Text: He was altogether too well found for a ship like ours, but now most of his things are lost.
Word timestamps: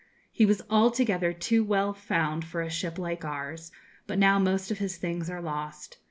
He 0.31 0.47
was 0.47 0.63
altogether 0.67 1.31
too 1.31 1.63
well 1.63 1.93
found 1.93 2.43
for 2.43 2.63
a 2.63 2.71
ship 2.71 2.97
like 2.97 3.23
ours, 3.23 3.71
but 4.07 4.17
now 4.17 4.39
most 4.39 4.71
of 4.71 4.79
his 4.79 4.97
things 4.97 5.29
are 5.29 5.43
lost. 5.43 5.99